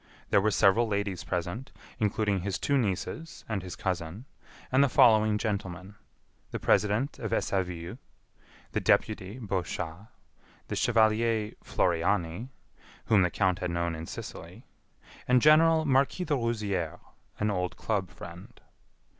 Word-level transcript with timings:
There 0.31 0.41
were 0.41 0.49
several 0.49 0.87
ladies 0.87 1.23
present, 1.23 1.71
including 1.99 2.39
his 2.41 2.57
two 2.57 2.75
nieces 2.75 3.45
and 3.47 3.61
his 3.61 3.75
cousin, 3.75 4.25
and 4.71 4.83
the 4.83 4.89
following 4.89 5.37
gentlemen: 5.37 5.93
the 6.49 6.57
president 6.59 7.19
of 7.19 7.31
Essaville, 7.31 7.99
the 8.71 8.79
deputy 8.79 9.37
Bochas, 9.37 10.07
the 10.69 10.75
chevalier 10.75 11.51
Floriani, 11.63 12.49
whom 13.05 13.21
the 13.21 13.29
count 13.29 13.59
had 13.59 13.69
known 13.69 13.93
in 13.93 14.07
Sicily, 14.07 14.65
and 15.27 15.39
General 15.39 15.85
Marquis 15.85 16.23
de 16.25 16.33
Rouzières, 16.33 16.99
an 17.37 17.51
old 17.51 17.77
club 17.77 18.09
friend. 18.09 18.59